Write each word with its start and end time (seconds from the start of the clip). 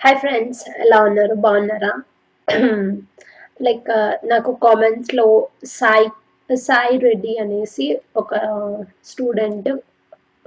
Hi 0.00 0.18
friends 0.22 0.60
ఎలా 0.82 0.96
ఉన్నారు? 1.08 1.34
బాగున్నారా? 1.44 1.92
లైక్ 3.66 3.86
uh, 3.96 4.10
నాకు 4.32 4.50
కామెంట్స్లో 4.64 5.24
సాయి 5.78 6.08
సాయి 6.50 6.96
రెడ్డి 7.04 7.32
అనేసి 7.44 7.86
ఒక 8.20 8.32
స్టూడెంట్ 9.10 9.68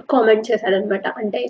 కామెంట్ 0.08 0.48
చేశాడనమాట 0.50 1.06
అంటే 1.22 1.40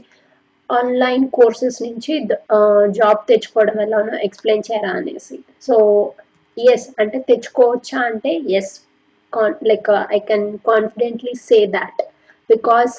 ఆన్లైన్ 0.70 1.26
కోర్సెస్ 1.38 1.78
నుంచి 1.86 2.14
uh, 2.56 2.82
జాబ్ 2.98 3.20
తెచ్చుకోవడం 3.30 3.78
ఎలానో 3.86 4.16
ఎక్స్ప్లెయిన్ 4.28 4.66
చేయరా 4.70 4.92
అనేసి. 5.00 5.36
సో 5.66 5.76
ఎస్ 6.56 6.88
అంటే 7.02 7.20
తెచ్చుకోవచ్చా 7.30 8.00
అంటే 8.10 8.32
yes 8.58 8.74
can 9.32 9.56
like 9.70 9.90
I 10.18 10.20
can 10.30 10.48
confidently 10.70 11.34
say 11.48 11.60
that 11.78 12.00
because 12.50 12.96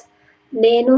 నేను 0.53 0.95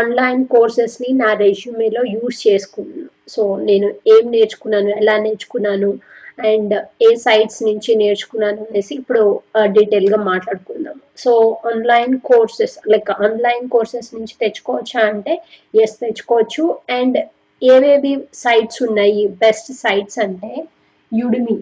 ఆన్లైన్ 0.00 0.42
కోర్సెస్ని 0.54 1.10
నా 1.22 1.30
రెజ్యూమేలో 1.44 2.02
యూజ్ 2.14 2.38
చేసుకున్నాను. 2.46 3.08
సో 3.34 3.42
నేను 3.68 3.88
ఏం 4.14 4.24
నేర్చుకున్నాను 4.34 4.90
ఎలా 5.02 5.16
నేర్చుకున్నాను 5.26 5.90
అండ్ 6.50 6.74
ఏ 7.06 7.10
సైట్స్ 7.24 7.60
నుంచి 7.68 7.90
నేర్చుకున్నాను 8.02 8.60
అనేసి 8.68 8.92
ఇప్పుడు 9.00 9.24
డీటెయిల్గా 9.76 10.18
మాట్లాడుకుందాం. 10.30 10.96
So 11.24 11.32
online 11.70 12.14
courses 12.30 12.76
like 12.92 13.10
online 13.26 13.66
courses 13.74 14.08
నుంచి 14.16 14.34
తెచ్చుకోవచ్చా 14.42 15.00
అంటే 15.12 15.34
ఎస్ 15.82 15.96
తెచ్చుకోవచ్చు. 16.04 16.64
అండ్ 16.98 17.18
ఏవేవి 17.62 18.14
సైట్స్ 18.44 18.80
ఉన్నాయి 18.86 19.22
బెస్ట్ 19.44 19.70
సైట్స్ 19.84 20.18
అంటే 20.26 20.52
Udemy 21.12 21.56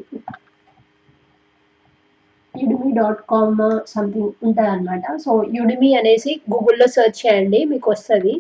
Udemy 2.55 2.91
dot 2.93 3.21
com 3.31 3.61
something 3.87 4.33
ఉంటుంది 4.43 4.69
అనమాట 4.69 5.05
సో 5.17 5.33
యుడిమి 5.55 5.91
అనేసి 5.95 6.33
గూగుల్లో 6.53 6.87
సెర్చ్ 6.89 7.21
చేయండి 7.21 7.61
మీకు 7.65 7.89
వస్తుంది 7.91 8.35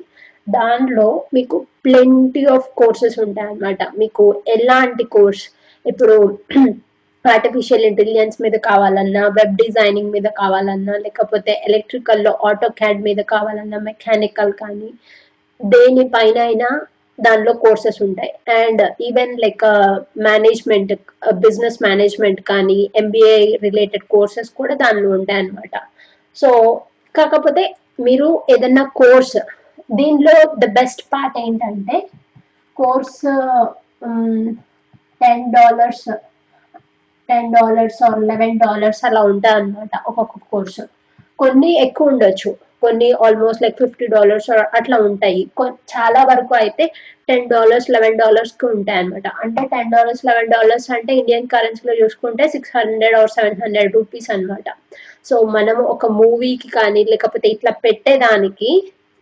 దానిలో 0.47 1.09
మీకు 1.35 1.57
ప్లెంటీ 1.85 2.43
ఆఫ్ 2.47 2.69
కోర్సెస్ 2.75 3.19
ఉంటాయి 3.19 3.49
అన్నమాట 3.49 3.83
మీకు 3.99 4.25
ఎలాంటి 4.49 5.05
కోర్స్ 5.13 5.45
ఇప్పుడు 5.87 6.17
ఆర్టిఫిషియల్ 7.25 7.85
ఇంటెలిజెన్స్ 7.85 8.37
మీద 8.43 8.57
కావాలన్నా 8.65 9.23
వెబ్ 9.35 9.57
డిజైనింగ్ 9.57 10.13
మీద 10.13 10.29
కావాలన్నా 10.37 10.95
లేకపోతే 10.99 11.53
ఎలక్ట్రికల్లో 11.69 12.33
ఆటో 12.49 12.69
క్యాడ్ 12.81 13.01
మీద 13.03 13.21
కావాలన్నా 13.29 13.79
మెకానికల్ 13.83 14.53
కానీ 14.53 14.91
దేనిపైన 15.61 16.39
అయినా 16.45 16.71
దానిలో 17.27 17.53
కోర్సెస్ 17.65 17.99
ఉంటాయి. 18.07 18.33
And 18.61 18.83
even 19.09 19.33
like 19.45 19.65
management 20.29 20.93
business 21.45 21.79
management 21.87 22.41
కానీ 22.53 22.79
ఎంబీఏ 23.01 23.37
రిలేటెడ్ 23.67 24.07
కోర్సెస్ 24.15 24.51
కూడా 24.61 24.75
దానిలో 24.85 25.11
ఉంటాయి 25.19 25.41
అన్నమాట. 25.43 25.75
సో 26.37 26.51
కాకపోతే 27.15 27.65
మీరు 28.07 28.29
ఏదన్నా 28.55 28.85
కోర్స్ 29.01 29.37
దీనిలో 30.01 30.35
ద 30.63 30.67
బెస్ట్ 30.79 31.03
పార్ట్ 31.13 31.39
ఏంటంటే 31.45 31.97
course 32.77 33.19
ten 35.23 35.45
dollars 35.57 36.07
ten 37.29 37.53
dollars 37.57 38.01
or 38.07 38.19
eleven 38.31 38.57
dollars 38.65 39.03
అలా 39.09 39.21
ఉంటాయి 39.33 39.57
అనమాట 39.59 39.95
ఒక్కొక్క 40.11 40.39
కోర్సు 40.53 40.85
కొన్ని 41.43 41.71
ఎక్కువ 41.85 42.13
ఉండొచ్చు. 42.13 42.51
కొన్ని 42.83 43.09
ఆల్మోస్ట్ 43.27 43.63
లైక్ 43.65 43.81
ఫిఫ్టీ 43.83 44.07
డాలర్స్ 44.15 44.49
అట్లా 44.79 44.97
ఉంటాయి. 45.09 45.43
చాలా 45.93 46.21
వరకు 46.31 46.55
అయితే 46.63 46.85
టెన్ 47.29 47.49
డాలర్స్ 47.49 47.89
లెవెన్ 47.91 48.19
డాలర్స్కి 48.23 48.67
ఉంటాయి 48.75 49.01
అనమాట 49.03 49.29
అంటే 49.45 49.63
టెన్ 49.75 49.93
డాలర్స్ 49.97 50.25
లెవెన్ 50.29 50.51
డాలర్స్ 50.51 50.89
అంటే 50.91 51.13
ఇండియన్ 51.21 51.53
కరెన్సీలో 51.55 51.95
చూసుకుంటే 52.03 52.47
six 52.49 52.75
hundred 52.77 53.17
or 53.21 53.35
seven 53.37 53.61
hundred 53.63 53.95
rupees 53.95 54.29
అనమాట 54.31 54.69
సో 55.27 55.37
మనం 55.57 55.79
ఒక 55.95 56.07
మూవీకి 56.21 56.69
కానీ 56.71 57.03
లేకపోతే 57.05 57.49
ఇట్లా 57.49 57.73
పెట్టేదానికి 57.85 58.71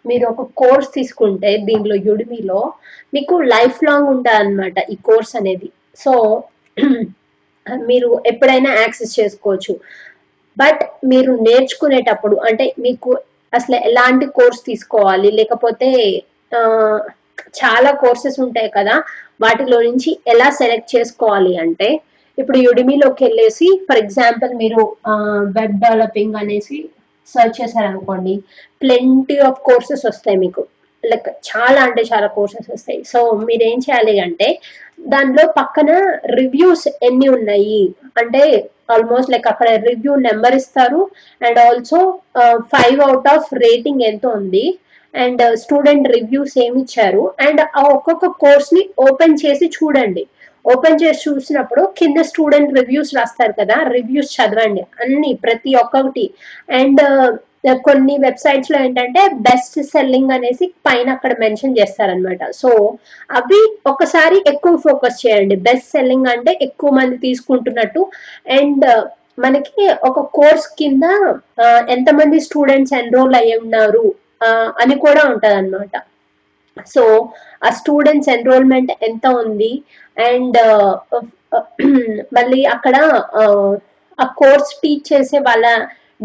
మీరు 0.04 0.24
ఒక 0.26 0.42
కోర్స్ 0.54 0.90
తీసుకుంటే 0.94 1.50
దీనిలో 1.68 1.96
యుడిమిలో 2.08 2.60
మీకు 3.14 3.34
లైఫ్ 3.54 3.78
లాంగ్ 3.84 4.10
ఉంటుంది 4.12 4.38
అనమాట 4.42 4.78
ఈ 4.90 4.96
కోర్స్ 5.08 5.34
అనేది. 5.36 5.68
సో 5.98 6.12
మీరు 7.90 8.08
ఎప్పుడైనా 8.26 8.70
యాక్సెస్ 8.82 9.12
చేసుకోవచ్చు. 9.20 9.72
బట్ 10.56 10.80
మీరు 11.04 11.32
నేర్చుకునేటప్పుడు 11.48 12.36
అంటే 12.48 12.64
మీకు 12.78 13.10
అసలు 13.52 13.76
ఎలాంటి 13.88 14.26
కోర్స్ 14.38 14.60
తీసుకోవాలి? 14.68 15.30
లేకపోతే 15.40 15.90
చాలా 17.60 17.90
కోర్సెస్ 18.02 18.38
ఉంటాయి 18.46 18.70
కదా 18.78 18.94
వాటిలో 19.44 19.78
నుంచి 19.88 20.10
ఎలా 20.32 20.48
సెలెక్ట్ 20.60 20.94
చేసుకోవాలి 20.94 21.52
అంటే 21.64 21.88
ఇప్పుడు 22.38 22.58
యుడిమిలోకి 22.66 23.22
వెళ్ళేసి 23.26 23.68
ఫర్ 23.86 24.00
ఎగ్జాంపుల్ 24.04 24.52
మీరు 24.62 24.82
వెబ్ 25.56 25.76
డెవలపింగ్ 25.84 26.38
అనేసి 26.42 26.78
సర్చ్ 27.34 27.58
చేశారనుకోండి 27.60 28.34
ప్లెంటీ 28.82 29.36
ఆఫ్ 29.48 29.58
కోర్సెస్ 29.68 30.04
వస్తాయి 30.10 30.38
మీకు. 30.44 30.62
లైక్ 31.04 31.28
చాలా 31.28 31.80
అంటే 31.82 32.02
చాలా 32.02 32.26
కోర్సెస్ 32.26 32.70
వస్తాయి. 32.70 33.04
సో 33.04 33.30
మీరు 33.30 33.62
ఏం 33.62 33.78
చేయాలి 33.78 34.20
అంటే 34.20 34.60
దానిలో 35.00 35.52
పక్కన 35.58 35.90
రివ్యూస్ 36.38 36.88
ఎన్ని 37.02 37.28
ఉన్నాయి? 37.28 37.94
అంటే 38.18 38.42
ఆల్మోస్ట్ 38.90 39.30
లైక్ 39.30 39.48
అక్కడ 39.48 39.68
రివ్యూ 39.68 40.14
నెంబర్ 40.14 40.54
ఇస్తారు. 40.54 41.10
And 41.46 41.58
also 41.58 42.20
five 42.74 43.00
out 43.00 43.28
of 43.28 43.54
rating 43.54 44.02
ఎంత 44.02 44.26
ఉంది. 44.26 44.78
అండ్ 45.14 45.56
స్టూడెంట్ 45.56 46.08
రివ్యూస్ 46.08 46.58
ఏమి 46.58 46.80
ఇచ్చారు? 46.80 47.34
అండ్ 47.40 47.60
ఆ 47.60 47.82
ఒక్కొక్క 47.82 48.26
కోర్స్ని 48.26 48.88
ఓపెన్ 48.98 49.38
చేసి 49.46 49.66
చూడండి. 49.66 50.26
ఓపెన్ 50.66 50.98
చేసి 51.02 51.30
చూసినప్పుడు 51.30 51.92
కింద 51.98 52.22
స్టూడెంట్ 52.22 52.74
రివ్యూస్ 52.78 53.14
రాస్తారు 53.14 53.52
కదా 53.60 53.76
రివ్యూస్ 53.88 54.34
చదవండి. 54.36 54.80
అన్ని 54.80 55.38
ప్రతి 55.44 55.74
ఒక్కటి. 55.74 56.30
అండ్ 56.70 57.00
కొన్ని 57.86 58.14
వెబ్సైట్స్లో 58.24 58.76
ఏంటంటే 58.84 59.22
బెస్ట్ 59.46 59.76
సెల్లింగ్ 59.92 60.32
అనేసి 60.36 60.66
పైన 60.86 61.08
అక్కడ 61.16 61.32
మెన్షన్ 61.42 61.76
చేస్తారనమాట 61.78 62.50
సో 62.60 62.70
అవి 63.38 63.60
ఒకసారి 63.92 64.38
ఎక్కువ 64.52 64.76
ఫోకస్ 64.86 65.18
చేయండి. 65.24 65.56
బెస్ట్ 65.68 65.90
సెల్లింగ్ 65.94 66.30
అంటే 66.34 66.52
ఎక్కువ 66.66 66.90
మంది 66.98 67.16
తీసుకుంటున్నట్టు. 67.26 68.02
అండ్ 68.58 68.86
మనకి 69.44 69.84
ఒక 70.08 70.20
కోర్స్ 70.38 70.66
కింద 70.78 71.04
ఎంతమంది 71.96 72.38
స్టూడెంట్స్ 72.46 72.94
ఎన్రోల్ 73.02 73.36
అయ్యి 73.40 73.54
ఉన్నారు 73.64 74.06
అని 74.82 74.96
కూడా 75.04 75.22
ఉంటదన్నమాట. 75.32 75.96
సో 76.94 77.02
ఆ 77.66 77.70
స్టూడెంట్స్ 77.78 78.30
ఎన్రోల్మెంట్ 78.36 78.92
ఎంత 79.08 79.26
ఉంది? 79.44 79.72
అండ్ 80.30 80.58
మళ్ళీ 82.36 82.60
అక్కడ 82.74 82.96
ఆ 84.18 84.24
కోర్స్ 84.40 84.70
టీచ్ 84.82 85.08
చేసే 85.12 85.38
వాళ్ళ 85.48 85.66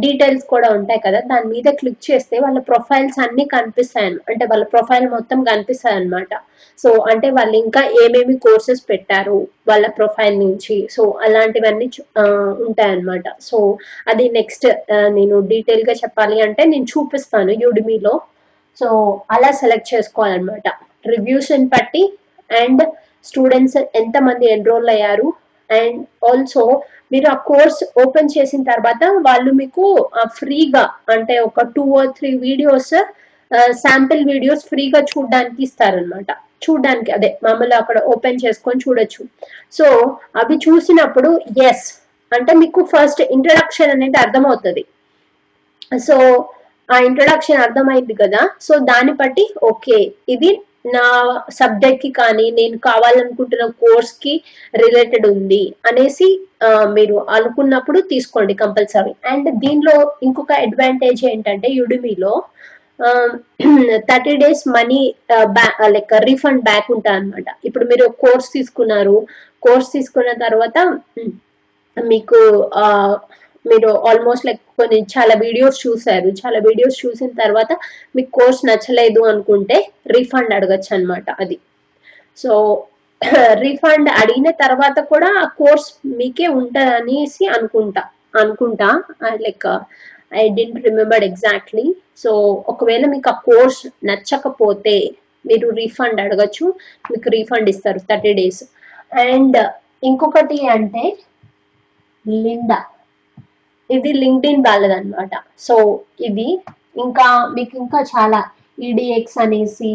డీటెయిల్స్ 0.03 0.45
కూడా 0.53 0.69
ఉంటాయి 0.77 1.01
కదా. 1.05 1.19
దాని 1.31 1.47
మీద 1.53 1.67
క్లిక్ 1.79 2.01
చేస్తే 2.07 2.35
వాళ్ళ 2.45 2.59
ప్రొఫైల్స్ 2.69 3.17
అన్ని 3.25 3.45
కనిపిస్తాయి 3.53 4.11
అంటే 4.29 4.45
వాళ్ళ 4.51 4.63
ప్రొఫైల్ 4.73 5.07
మొత్తం 5.13 5.39
కనిపిస్తాయి 5.49 5.97
అనమాట 5.99 6.33
సో 6.79 6.89
అంటే 7.11 7.27
వాళ్ళు 7.37 7.55
ఇంకా 7.63 7.81
ఏమేమి 8.03 8.35
కోర్సెస్ 8.45 8.81
పెట్టారు 8.89 9.37
వాళ్ళ 9.69 9.85
ప్రొఫైల్ 9.99 10.37
నుంచి. 10.45 10.77
సో 10.95 11.03
అలాంటివన్నీ 11.27 11.87
ఉంటాయన్నమాట 12.67 13.23
సో 13.49 13.59
అది 14.13 14.25
నెక్స్ట్ 14.29 14.67
నేను 15.17 15.37
డీటెయిల్గా 15.53 15.95
చెప్పాలి 16.03 16.37
అంటే 16.47 16.65
నేను 16.73 16.87
చూపిస్తాను 16.93 17.55
యూడిమీలో 17.63 18.13
సో 18.81 18.87
అలా 19.31 19.51
సెలెక్ట్ 19.61 19.93
చేసుకోవాలన్నమాట. 19.93 20.67
రివ్యూస్ని 21.13 21.67
బట్టి 21.75 22.03
అండ్ 22.61 22.83
స్టూడెంట్స్ 23.29 23.77
ఎంతమంది 24.01 24.45
ఎన్రోల్ 24.55 24.89
అయ్యారు 24.95 25.27
అండ్ 25.69 25.99
ఆల్సో 26.29 26.63
మీరు 27.15 27.29
ఆ 27.33 27.35
కోర్స్ 27.49 27.81
ఓపెన్ 28.05 28.33
చేసిన 28.37 28.63
తర్వాత 28.71 29.03
వాళ్ళు 29.27 29.53
మీకు 29.61 29.85
ఫ్రీగా 30.39 30.85
అంటే 31.15 31.37
ఒక 31.49 31.67
two 31.75 31.85
or 31.99 32.09
three 32.19 32.31
videos 32.47 32.95
sample 33.83 34.23
videos 34.31 34.65
ఫ్రీగా 34.71 34.99
చూడడానికి 35.11 35.61
ఇస్తారనమాట 35.67 36.31
చూడడానికి 36.65 37.11
అదే 37.15 37.29
మామూలు 37.43 37.75
అక్కడ 37.79 37.97
ఓపెన్ 38.13 38.39
చేసుకొని 38.43 38.79
చూడొచ్చు. 38.83 39.21
సో 39.77 39.85
అవి 40.41 40.55
చూసినప్పుడు 40.65 41.29
ఎస్ 41.69 41.87
అంటే 42.31 42.51
మీకు 42.61 42.79
ఫస్ట్ 42.93 43.21
ఇంట్రడక్షన్ 43.35 43.93
అనేది 43.95 44.17
అర్థమవుతుంది. 44.23 44.83
సో 46.07 46.15
ఆ 46.89 46.97
ఇంట్రడక్షన్ 47.09 47.61
అర్థమైంది 47.65 48.15
కదా? 48.23 48.41
సో 48.65 48.73
దాన్ని 48.89 49.13
బట్టి 49.21 49.45
ఓకే 49.71 49.99
ఇది 50.35 50.51
నా 50.85 51.05
సబ్జెక్ట్కి 51.57 52.09
కానీ 52.11 52.45
నేను 52.51 52.77
కావాలనుకుంటున్న 52.79 53.65
కోర్స్కి 53.81 54.33
రిలేటెడ్ 54.75 55.25
ఉంది 55.27 55.63
అనేసి 55.85 56.27
మీరు 56.93 57.15
అనుకున్నప్పుడు 57.29 57.99
తీసుకోండి 58.11 58.53
కంపల్సరీ 58.55 59.13
అండ్ 59.25 59.49
దీనిలో 59.59 59.95
ఇంకొక 60.23 60.53
అడ్వాంటేజ్ 60.61 61.23
ఏంటంటే 61.25 61.69
యుడిమిలో 61.73 62.33
thirty 64.09 64.33
days 64.35 64.63
money 64.69 65.01
like 65.95 66.13
refund 66.27 66.61
back 66.63 66.89
ఉంటుంది 66.91 67.15
అనమాట 67.15 67.47
ఇప్పుడు 67.65 67.85
మీరు 67.85 68.05
కోర్స్ 68.21 68.47
తీసుకున్నారు 68.53 69.17
కోర్స్ 69.63 69.89
తీసుకున్న 69.93 70.31
తర్వాత 70.43 70.77
మీకు 71.97 72.39
మీరు 73.65 73.89
ఆల్మోస్ట్ 74.09 74.45
లైక్ 74.45 74.61
కొన్ని 74.79 74.99
చాలా 75.13 75.35
వీడియోస్ 75.43 75.77
చూసారు 75.87 76.29
చాలా 76.41 76.59
వీడియోస్ 76.67 76.97
చూసిన 77.05 77.29
తర్వాత 77.43 77.71
మీకు 78.15 78.31
కోర్స్ 78.39 78.61
నచ్చలేదు 78.69 79.21
అనుకుంటే 79.31 79.77
రీఫండ్ 80.15 80.53
అడగచ్చు 80.53 80.91
అనమాట 80.97 81.29
అది. 81.43 81.57
సో 82.37 82.51
రీఫండ్ 83.63 84.09
అడిగిన 84.21 84.49
తర్వాత 84.63 84.97
కూడా 85.11 85.29
ఆ 85.41 85.45
కోర్స్ 85.59 85.87
మీకే 86.19 86.47
ఉంటుంది 86.47 86.91
అనేసి 86.99 87.45
అనుకుంటా. 87.57 88.03
అనుకుంటా 88.41 88.89
like 89.45 89.67
I 90.31 90.43
don't 90.57 90.79
remember 90.87 91.23
exactly 91.23 91.85
so 92.23 92.31
ఒకవేళ 92.67 93.03
మీకు 93.13 93.29
ఆ 93.29 93.37
కోర్స్ 93.47 93.81
నచ్చకపోతే 94.05 94.95
మీరు 95.45 95.67
రీఫండ్ 95.79 96.21
అడగచ్చు. 96.21 96.65
మీకు 97.11 97.29
రీఫండ్ 97.29 97.69
ఇస్తారు 97.73 98.01
థర్టీ 98.11 98.33
డేస్ 98.33 98.61
అండ్ 99.25 99.57
ఇంకొకటి 100.03 100.59
అంటే 100.75 101.03
లిండా 102.25 102.79
ఇది 103.89 104.11
లింక్డ్ఇన్ 104.21 104.65
అనమాట 104.93 105.33
సో 105.67 105.75
ఇది 106.27 106.47
ఇంకా 107.05 107.27
మీకు 107.55 107.75
ఇంకా 107.83 107.99
చాలా 108.13 108.41
ఈడిఎక్స్ 108.83 109.37
అనేసి 109.43 109.91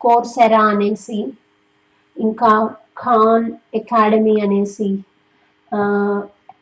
కోర్సెరా 0.00 0.62
అనేసి 0.72 1.20
ఇంకా 2.16 2.50
ఖాన్ 3.02 3.46
అకాడమీ 3.78 4.34
అనేసి 4.46 4.90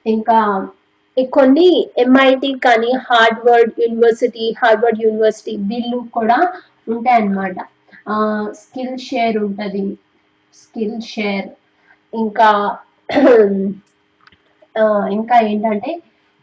ఇంకా 0.06 0.38
కొన్ని 1.32 1.68
ఎంఐటి 2.04 2.50
కానీ 2.66 2.92
హార్డ్వర్డ్ 3.08 3.72
యూనివర్సిటీ 3.82 4.44
హార్డ్వర్డ్ 4.60 5.00
యూనివర్సిటీ 5.04 5.54
వీళ్ళు 5.70 5.98
కూడా 6.16 6.38
ఉంటాయన్నమాట. 6.88 7.56
స్కిల్ 8.62 8.96
షేర్ 9.08 9.36
ఉంటుంది. 9.44 9.84
Skill 10.54 10.96
share. 11.12 11.48
ఇంకా 12.12 12.50
ఇంకా 15.16 15.36
ఏంటంటే 15.50 15.90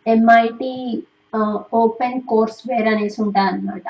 ఎంఐటి 0.06 0.74
ఓపెన్ 1.74 2.22
కోర్స్ 2.22 2.60
వేర్ 2.70 2.88
అనేసి 2.88 3.22
ఉంటాయి 3.22 3.48
అనమాట 3.48 3.88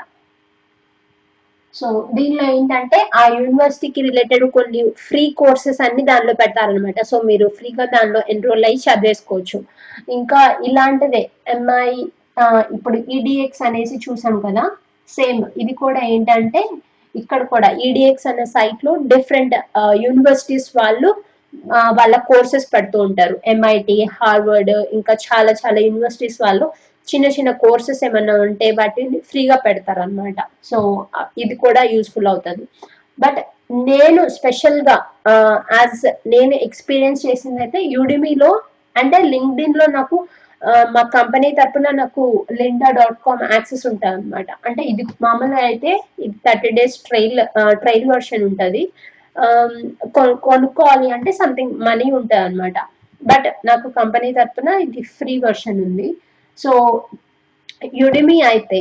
సో 1.74 1.88
దీనిలో 2.12 2.44
ఏంటంటే 2.54 2.98
ఆ 3.14 3.24
యూనివర్సిటీకి 3.36 4.00
రిలేటెడ్ 4.02 4.44
కొన్ని 4.50 4.80
ఫ్రీ 5.08 5.30
కోర్సెస్ 5.40 5.80
అన్ని 5.80 6.02
దానిలో 6.02 6.32
పెడతారనమాట 6.34 7.00
సో 7.02 7.20
మీరు 7.20 7.46
ఫ్రీగా 7.58 7.84
దానిలో 7.84 8.20
ఎన్రోల్ 8.28 8.64
అయ్యి 8.64 8.84
చదివేసుకోవచ్చు. 8.86 9.58
ఇంకా 10.08 10.40
ఇలాంటిదే 10.68 11.22
ఎంఐ 11.48 11.88
ఇప్పుడు 12.72 12.96
ఈడిఎక్స్ 13.14 13.62
అనేసి 13.62 13.96
చూసాం 14.06 14.40
కదా? 14.40 14.64
సేమ్ 15.08 15.40
ఇది 15.56 15.74
కూడా 15.74 16.00
ఏంటంటే 16.14 16.60
ఇక్కడ 17.14 17.42
కూడా 17.44 17.68
ఈడిఎక్స్ 17.86 18.26
అనే 18.26 18.44
సైట్లో 18.46 18.94
డిఫరెంట్ 19.12 19.54
యూనివర్సిటీస్ 20.04 20.68
వాళ్ళు 20.76 21.08
వాళ్ళ 21.98 22.14
కోర్సెస్ 22.30 22.66
పెడుతూ 22.74 22.98
ఉంటారు. 23.06 23.36
ఎంఐటి 23.52 23.96
హార్వర్డ్ 24.18 24.74
ఇంకా 24.98 25.14
చాలా 25.26 25.52
చాలా 25.62 25.78
యూనివర్సిటీస్ 25.86 26.38
వాళ్ళు 26.44 26.66
చిన్న 27.08 27.26
చిన్న 27.36 27.50
కోర్సెస్ 27.64 28.02
ఏమైనా 28.08 28.34
ఉంటే 28.46 28.66
వాటిని 28.80 29.18
ఫ్రీగా 29.30 29.56
పెడతారు 29.66 30.00
అనమాట 30.06 30.40
సో 30.70 30.78
ఇది 31.42 31.54
కూడా 31.64 31.82
యూస్ఫుల్ 31.94 32.28
అవుతుంది. 32.32 32.64
బట్ 33.18 33.40
నేను 33.88 34.22
స్పెషల్గా 34.36 34.96
యాజ్ 35.78 36.00
నేను 36.34 36.54
ఎక్స్పీరియన్స్ 36.66 37.20
చేసింది 37.28 37.60
అయితే 37.64 37.80
యూడిమీలో 37.94 38.50
అంటే 39.00 39.18
లింక్డ్ఇన్లో 39.32 39.86
నాకు 39.98 40.16
మా 40.94 41.02
కంపెనీ 41.16 41.48
తరపున 41.58 41.90
నాకు 42.00 42.22
లిండా 42.58 42.88
డాట్ 42.96 43.20
కామ్ 43.26 43.42
యాక్సెస్ 43.52 43.84
ఉంటుంది 43.90 44.14
అనమాట 44.16 44.46
అంటే 44.68 44.82
ఇది 44.92 45.04
మామూలుగా 45.24 45.62
అయితే 45.68 45.92
ఇది 46.24 46.34
thirty 46.46 46.70
days 46.78 46.96
trial 47.06 47.40
trial 47.82 48.06
version 48.14 48.44
ఉంటుంది. 48.48 48.82
Um, 49.36 49.72
కొనుక్కోవాలి 50.46 51.08
అంటే 51.16 51.30
సంథింగ్ 51.32 51.74
మనీ 51.86 52.06
ఉంటుంది 52.10 52.42
అనమాట 52.44 52.78
బట్ 53.22 53.46
నాకు 53.66 53.86
కంపెనీ 53.88 54.28
తరపున 54.32 54.68
ఇది 54.84 55.02
ఫ్రీ 55.18 55.34
వర్షన్ 55.44 55.78
ఉంది. 55.84 56.08
సో 56.58 56.70
యుడిమి 57.94 58.38
అయితే 58.42 58.80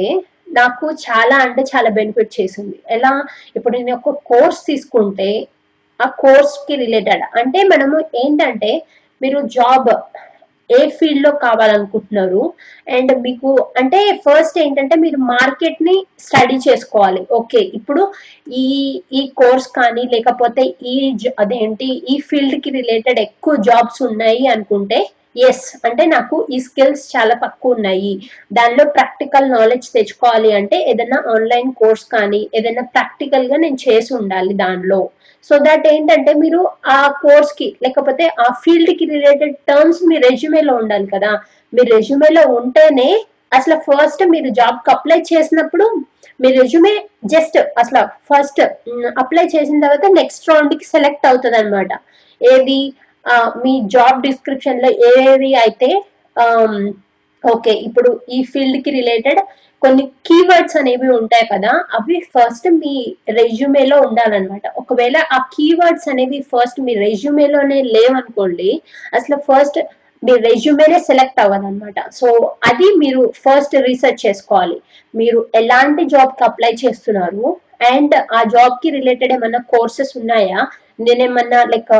నాకు 0.58 0.86
చాలా 1.06 1.36
అంటే 1.46 1.62
చాలా 1.72 1.90
బెనిఫిట్ 1.90 2.32
చేసింది. 2.40 2.76
ఎలా? 2.90 3.14
ఇప్పుడు 3.58 3.74
నేను 3.78 3.94
ఒక 3.98 4.16
కోర్స్ 4.32 4.62
తీసుకుంటే 4.66 5.30
ఆ 6.00 6.08
కోర్స్కి 6.24 6.76
రిలేటెడ్ 6.84 7.24
అంటే 7.42 7.62
మనము 7.74 8.00
ఏంటంటే 8.24 8.72
మీరు 9.22 9.40
జాబ్ 9.58 9.90
ఏ 10.72 10.90
ఫీల్డ్లో 10.90 11.32
కావాలనుకుంటున్నారు. 11.32 12.54
అండ్ 12.90 13.22
మీకు 13.22 13.70
అంటే 13.78 14.22
ఫస్ట్ 14.26 14.60
ఏంటంటే 14.60 14.96
మీరు 14.96 15.18
మార్కెట్ని 15.18 16.06
స్టడీ 16.20 16.58
చేసుకోవాలి. 16.70 17.28
ఓకే 17.32 17.60
ఇప్పుడు 17.74 18.12
ఈ 18.52 18.66
ఈ 19.14 19.32
కోర్స్ 19.38 19.68
కానీ 19.68 20.02
లేకపోతే 20.14 20.74
ఈ 20.86 21.12
జ- 21.16 21.34
అదేంటి 21.40 21.86
ఈ 21.86 22.20
ఫీల్డ్కి 22.20 22.70
రిలేటెడ్ 22.70 23.20
ఎక్కువ 23.20 23.56
జాబ్స్ 23.56 24.02
ఉన్నాయి 24.04 24.48
అనుకుంటే 24.48 25.00
ఎస్ 25.36 25.66
అంటే 25.88 26.04
నాకు 26.16 26.36
ఈ 26.56 26.58
స్కిల్స్ 26.66 27.04
చాలా 27.16 27.36
తక్కువ 27.44 27.76
ఉన్నాయి. 27.78 28.14
దానిలో 28.58 28.86
ప్రాక్టికల్ 28.98 29.48
నాలెడ్జ్ 29.56 29.88
తెచ్చుకోవాలి 29.96 30.52
అంటే 30.60 30.78
ఏదైనా 30.92 31.20
ఆన్లైన్ 31.34 31.72
కోర్స్ 31.82 32.06
కానీ 32.16 32.42
ఏదైనా 32.60 32.84
ప్రాక్టికల్గా 32.96 33.58
నేను 33.64 33.80
చేసి 33.86 34.12
ఉండాలి 34.20 34.54
దానిలో. 34.64 35.02
సో 35.50 35.56
దట్ 35.66 35.86
ఏంటంటే 35.94 36.32
మీరు 36.44 36.62
ఆ 36.98 37.02
కోర్స్కి 37.24 37.68
లేకపోతే 37.84 38.26
ఆ 38.46 38.48
ఫీల్డ్కి 38.64 39.06
రిలేటెడ్ 39.16 39.56
టర్మ్స్ 39.70 40.02
మీ 40.10 40.18
రెజ్యూమేలో 40.28 40.74
ఉండాలి 40.82 41.08
కదా. 41.16 41.32
మీ 41.74 41.84
రెజ్యూమేలో 41.96 42.44
ఉంటేనే 42.60 43.10
అసలు 43.58 43.76
ఫస్ట్ 43.86 44.24
మీరు 44.34 44.50
జాబ్కి 44.58 44.90
అప్లై 44.96 45.20
చేసినప్పుడు 45.32 45.86
మీ 46.42 46.50
రెజ్యూమే 46.58 46.92
జస్ట్ 47.34 47.58
అసలు 47.82 48.02
ఫస్ట్ 48.30 48.60
అప్లై 49.22 49.46
చేసిన 49.56 49.80
తర్వాత 49.86 50.08
నెక్స్ట్ 50.20 50.50
రౌండ్కి 50.50 50.86
సెలెక్ట్ 50.94 51.26
అవుతుంది 51.30 51.58
అనమాట 51.62 51.92
ఏది? 52.42 52.80
మీ 53.64 53.74
జాబ్ 53.96 54.24
డిస్క్రిప్షన్లో 54.28 54.90
ఏది 55.14 55.52
అయితే 55.64 55.90
ఓకే 57.44 57.74
ఇప్పుడు 57.88 58.10
ఈ 58.36 58.40
ఫీల్డ్కి 58.52 58.92
రిలేటెడ్ 59.00 59.42
కొన్ని 59.82 60.04
కీవర్డ్స్ 60.28 60.78
అనేవి 60.80 61.10
ఉంటాయి 61.20 61.46
కదా 61.52 61.72
అవి 61.98 62.18
ఫస్ట్ 62.34 62.68
మీ 62.80 62.94
రెజ్యూమేలో 63.38 63.98
ఉండాలన్నమాట. 64.08 64.66
ఒకవేళ 64.82 65.18
ఆ 65.36 65.38
కీవర్డ్స్ 65.54 66.10
అనేవి 66.14 66.40
ఫస్ట్ 66.52 66.80
మీ 66.88 66.94
రెజ్యూమేలోనే 67.06 67.78
లేవనుకోండి 67.96 68.72
అసలు 69.18 69.38
ఫస్ట్ 69.48 69.80
మీ 70.24 70.34
రెజ్యూమేనే 70.48 70.98
సెలెక్ట్ 71.10 71.40
అవ్వదన్నమాట. 71.44 72.00
సో 72.20 72.28
అది 72.70 72.88
మీరు 73.04 73.22
ఫస్ట్ 73.46 73.76
రీసెర్చ్ 73.88 74.22
చేసుకోవాలి. 74.26 74.78
మీరు 75.14 75.40
ఎలాంటి 75.62 76.04
జాబ్కి 76.16 76.44
అప్లై 76.50 76.74
చేస్తున్నారు 76.84 77.46
అండ్ 77.94 78.16
ఆ 78.38 78.42
జాబ్కి 78.56 78.90
రిలేటెడ్ 78.98 79.34
ఏమన్నా 79.38 79.62
కోర్సెస్ 79.74 80.14
ఉన్నాయా? 80.22 80.60
నేనేమన్నా 81.08 81.60
లైక్ 81.74 81.94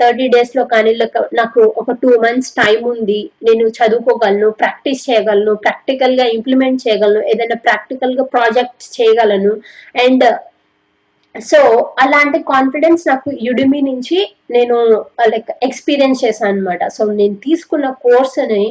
థర్టీ 0.00 0.26
డేస్లో 0.28 0.62
కానీ 0.72 0.92
నాకు 1.40 1.60
ఒక 1.80 1.92
టూ 2.02 2.10
మంత్స్ 2.24 2.50
టైం 2.60 2.80
ఉంది 2.94 3.20
నేను 3.48 3.66
చదువుకోగలను 3.78 4.48
ప్రాక్టీస్ 4.62 5.04
చేయగలను 5.08 5.54
ప్రాక్టికల్గా 5.66 6.26
ఇంప్లిమెంట్ 6.36 6.82
చేయగలను 6.86 7.22
ఏదైనా 7.32 7.58
ప్రాక్టికల్గా 7.68 8.26
ప్రాజెక్ట్స్ 8.34 8.90
చేయగలను. 8.96 9.54
అండ్ 10.04 10.26
సో 11.34 11.60
అలాంటి 12.02 12.38
కాన్ఫిడెన్స్ 12.52 13.02
నాకు 13.08 13.30
యుడిమి 13.46 13.80
నుంచి 13.90 14.18
నేను 14.56 14.76
లైక్ 15.32 15.50
ఎక్స్పీరియన్స్ 15.68 16.22
చేశాను 16.24 16.52
అనమాట 16.52 16.82
సో 16.96 17.04
నేను 17.20 17.36
తీసుకున్న 17.46 17.86
కోర్స్ని 18.04 18.64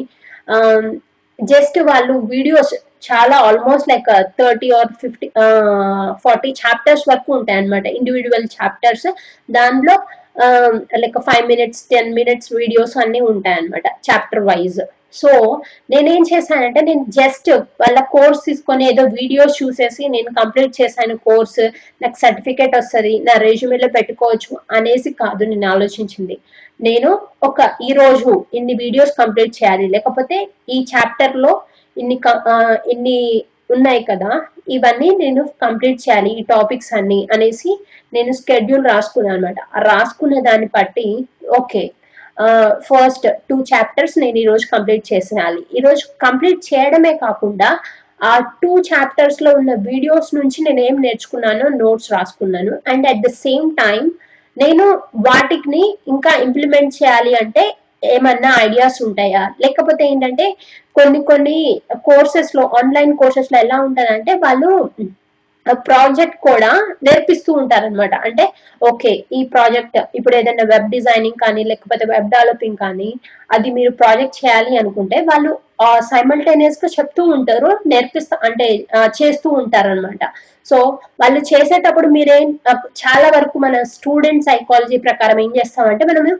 జస్ట్ 1.39 1.77
వాళ్ళు 1.89 2.13
వీడియోస్ 2.33 2.73
చాలా 3.07 3.37
almost 3.47 3.89
like 3.91 4.09
thirty 4.39 4.67
or 4.77 4.91
fifty 5.01 5.27
forty 6.23 6.49
chapters 6.61 7.05
వరకు 7.09 7.29
ఉంటాయి 7.37 7.59
అనమాట 7.61 7.85
ఇండివిజువల్ 7.99 8.47
చాప్టర్స్. 8.57 9.07
దానిలో 9.49 9.95
like 11.01 11.17
five 11.19 11.45
minutes 11.47 11.83
ten 11.89 12.11
minutes 12.13 12.51
videos 12.53 12.97
అన్ని 12.97 13.21
ఉంటాయి 13.21 13.57
అనమాట 13.57 13.87
చాప్టర్ 14.09 14.43
వైజ్ 14.43 14.81
సో 15.13 15.31
నేనేం 15.89 16.23
చేశానంటే 16.31 16.81
నేను 16.81 17.03
జస్ట్ 17.09 17.49
వాళ్ళ 17.81 17.99
కోర్స్ 18.11 18.41
తీసుకొని 18.45 18.83
ఏదో 18.91 19.03
వీడియోస్ 19.19 19.55
చూసేసి 19.63 20.03
నేను 20.07 20.29
కంప్లీట్ 20.31 20.73
చేశాను 20.81 21.15
కోర్స్ 21.17 21.59
నాకు 22.01 22.17
సర్టిఫికేట్ 22.19 22.73
వస్తుంది 22.77 23.13
నా 23.19 23.33
రెజ్యూమేలో 23.37 23.87
పెట్టుకోవచ్చు 23.87 24.53
అనేసి 24.71 25.11
కాదు 25.13 25.43
నేను 25.43 25.67
ఆలోచించింది. 25.67 26.37
నేను 26.79 27.09
ఒక 27.43 27.61
ఈ 27.81 27.89
రోజు 27.93 28.31
ఇన్ని 28.53 28.73
వీడియోస్ 28.73 29.13
కంప్లీట్ 29.17 29.53
చేయాలి 29.63 29.87
లేకపోతే 29.87 30.37
ఈ 30.69 30.79
చాప్టర్లో 30.93 31.61
ఇన్ని 31.97 32.17
ఇన్ని 32.91 33.17
ఉన్నాయి 33.73 34.01
కదా. 34.11 34.31
ఇవన్నీ 34.75 35.09
నేను 35.23 35.41
కంప్లీట్ 35.63 35.99
చేయాలి 36.03 36.31
ఈ 36.39 36.43
టాపిక్స్ 36.53 36.93
అన్ని 36.99 37.19
అనేసి 37.33 37.71
నేను 38.13 38.31
స్కెడ్యూల్ 38.39 38.85
రాసుకున్నాను 38.91 39.35
అనమాట 39.37 39.59
రాసుకునే 39.89 40.39
దాన్ని 40.47 40.69
బట్టి 40.77 41.07
ఓకే. 41.59 41.83
ఫస్ట్ 42.87 43.25
టూ 43.49 43.57
చాప్టర్స్ 43.71 44.15
నేను 44.23 44.37
ఈరోజు 44.43 44.65
కంప్లీట్ 44.71 45.05
చేసేయాలి 45.11 45.61
ఈరోజు 45.77 46.03
కంప్లీట్ 46.25 46.61
చేయడమే 46.69 47.13
కాకుండా 47.25 47.69
ఆ 48.21 48.33
టూ 48.61 48.71
చాప్టర్స్లో 48.89 49.51
ఉన్న 49.59 49.73
వీడియోస్ 49.89 50.29
నుంచి 50.37 50.59
నేను 50.67 50.81
ఏం 50.87 50.95
నేర్చుకున్నానో 51.05 51.67
నోట్స్ 51.81 52.09
రాసుకున్నాను. 52.13 52.73
And 52.91 53.05
at 53.11 53.23
the 53.27 53.31
same 53.43 53.67
time 53.81 54.01
నేను 54.57 54.85
వాటిని 55.27 55.83
ఇంకా 56.13 56.31
ఇంప్లిమెంట్ 56.45 56.97
చేయాలి 56.97 57.31
అంటే 57.35 57.63
ఏమన్నా 58.11 58.51
ఐడియాస్ 58.61 58.99
ఉంటాయా? 59.07 59.43
లేకపోతే 59.63 60.03
ఏంటంటే 60.11 60.45
కొన్ని 60.95 61.19
కొన్ని 61.23 61.57
కోర్సెస్లో 62.09 62.63
ఆన్లైన్ 62.79 63.13
కోర్సెస్లో 63.17 63.57
ఎలా 63.59 63.77
ఉంటుందంటే 63.87 64.33
వాళ్ళు 64.45 64.71
ప్రాజెక్ట్ 65.85 66.37
కూడా 66.45 66.69
నేర్పిస్తూ 67.05 67.51
ఉంటారన్నమాట. 67.59 68.13
అంటే 68.27 68.45
ఓకే 68.81 69.11
ఈ 69.31 69.41
ప్రాజెక్ట్ 69.53 69.97
ఇప్పుడు 70.17 70.35
ఏదైనా 70.35 70.63
వెబ్ 70.71 70.89
డిజైనింగ్ 70.89 71.39
కానీ 71.43 71.61
లేకపోతే 71.63 72.05
వెబ్ 72.05 72.27
డెవలపింగ్ 72.29 72.77
కానీ 72.77 73.09
అది 73.49 73.69
మీరు 73.77 73.91
ప్రాజెక్ట్ 74.01 74.39
చేయాలి 74.41 74.73
అనుకుంటే 74.77 75.19
వాళ్ళు 75.29 75.51
సైమల్టేనియస్గా 76.09 76.89
చెప్తూ 76.97 77.23
ఉంటారు 77.37 77.69
నేర్పిస్తూ 77.85 78.35
అంటే 78.47 78.67
చేస్తూ 79.17 79.49
ఉంటారనమాట 79.61 80.23
సో 80.65 80.77
వాళ్ళు 81.21 81.39
చేసేటప్పుడు 81.51 82.07
మీరేం 82.07 82.45
చాలా 83.01 83.27
వరకు 83.35 83.57
మన 83.59 83.77
స్టూడెంట్ 83.93 84.45
సైకాలజీ 84.45 84.97
ప్రకారం 85.07 85.39
ఏం 85.39 85.51
చేస్తామంటే 85.57 86.05
మనము 86.05 86.33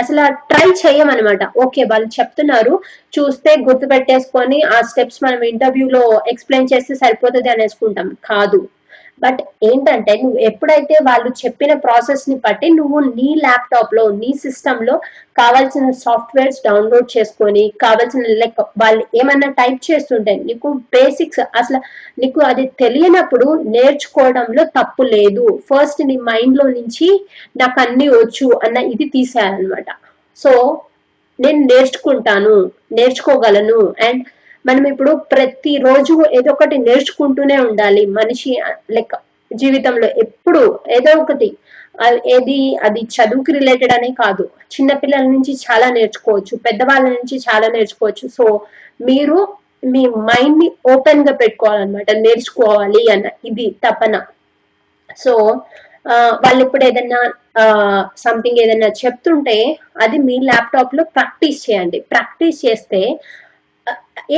అసలు 0.00 0.22
ట్రై 0.50 0.66
చేయమనమాట 0.82 1.42
ఓకే 1.56 1.84
వాళ్ళు 1.84 2.08
చెప్తున్నారు. 2.20 2.74
చూస్తే 3.12 3.56
గుర్తు 3.68 3.86
పెట్టేసుకొని 3.86 4.62
ఆ 4.74 4.80
స్టెప్స్ 4.82 5.24
మనం 5.24 5.42
ఇంటర్వ్యూలో 5.42 6.02
ఎక్స్ప్లెయిన్ 6.28 6.70
చేస్తే 6.72 6.94
సరిపోతుంది 6.94 7.48
అనేసుకుంటాం. 7.48 8.08
కాదు. 8.24 8.60
బట్ 9.20 9.40
ఏంటంటే 9.62 10.12
నువ్వు 10.22 10.38
ఎప్పుడైతే 10.40 10.94
వాళ్ళు 11.02 11.28
చెప్పిన 11.42 11.72
ప్రాసెస్ని 11.84 12.36
బట్టి 12.44 12.68
నువ్వు 12.70 12.98
నీ 13.18 13.28
ల్యాప్టాప్లో 13.44 14.04
నీ 14.20 14.30
సిస్టమ్లో 14.44 14.94
కావాల్సిన 15.38 15.86
సాఫ్ట్వేర్స్ 16.04 16.60
డౌన్లోడ్ 16.66 17.08
చేసుకొని 17.16 17.64
కావాల్సిన 17.84 18.34
లైక్ 18.40 18.60
వాళ్ళు 18.82 19.02
ఏమైనా 19.20 19.48
టైప్ 19.60 19.80
చేస్తుంటే 19.90 20.34
నీకు 20.48 20.68
బేసిక్స్ 20.96 21.42
అసలు 21.60 21.80
నీకు 22.18 22.40
అది 22.50 22.64
తెలియనప్పుడు 22.82 23.46
నేర్చుకోవడంలో 23.76 24.64
తప్పు 24.78 25.04
లేదు. 25.16 25.44
ఫస్ట్ 25.70 26.02
నీ 26.10 26.16
మైండ్లో 26.30 26.66
నుంచి 26.78 27.08
నాకు 27.56 27.78
అన్ని 27.84 28.08
వచ్చు 28.18 28.48
అన్న 28.66 28.78
ఇది 28.94 29.06
తీసేయాలన్నమాట. 29.16 29.88
సో 30.38 30.52
నేను 31.38 31.60
నేర్చుకుంటాను 31.70 32.54
నేర్చుకోగలను. 32.98 33.80
అండ్ 34.06 34.22
మనం 34.64 34.86
ఇప్పుడు 34.86 35.12
ప్రతి 35.32 35.76
రోజు 35.78 36.14
ఏదో 36.32 36.52
ఒకటి 36.52 36.78
నేర్చుకుంటూనే 36.78 37.56
ఉండాలి. 37.58 38.06
మనిషి 38.18 38.52
లైక్ 38.90 39.14
జీవితంలో 39.50 40.08
ఎప్పుడు 40.18 40.62
ఏదో 40.90 41.20
ఒకటి 41.22 41.48
ఏది 42.36 42.56
అది 42.82 43.00
చదువుకి 43.16 43.52
రిలేటెడ్ 43.52 43.92
అనే 43.92 44.10
కాదు. 44.22 44.44
చిన్న 44.72 44.92
పిల్లల 44.92 45.22
నుంచి 45.26 45.52
చాలా 45.66 45.90
నేర్చుకోవచ్చు. 45.90 46.56
పెద్దవాళ్ళ 46.56 47.08
నుంచి 47.08 47.38
చాలా 47.38 47.68
నేర్చుకోవచ్చు. 47.68 48.28
సో 48.28 48.44
మీరు 49.00 49.36
మీ 49.84 50.06
మైండ్ని 50.28 50.68
ఓపెన్గా 50.94 51.32
పెట్టుకోవాలన్నమాట. 51.32 52.10
నేర్చుకోవాలి 52.18 53.12
అన్న 53.12 53.26
ఇది 53.44 53.76
తపన. 53.84 54.14
సో 55.18 55.34
ఆ, 56.10 56.14
వాళ్ళు 56.44 56.64
ఇప్పుడు 56.64 56.84
ఏదైనా 56.84 57.18
సంథింగ్ 58.16 58.58
ఏదైనా 58.58 58.88
చెప్తుంటే 59.02 59.54
అది 60.00 60.18
మీ 60.18 60.40
ల్యాప్టాప్లో 60.40 61.04
ప్రాక్టీస్ 61.14 61.70
చేయండి. 61.70 62.00
ప్రాక్టీస్ 62.10 62.66
చేస్తే 62.66 63.00